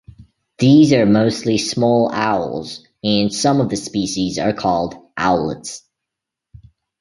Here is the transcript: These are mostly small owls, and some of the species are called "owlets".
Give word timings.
These 0.57 0.93
are 0.93 1.05
mostly 1.05 1.59
small 1.59 2.09
owls, 2.11 2.83
and 3.03 3.31
some 3.31 3.61
of 3.61 3.69
the 3.69 3.75
species 3.75 4.39
are 4.39 4.51
called 4.51 4.95
"owlets". 5.15 5.83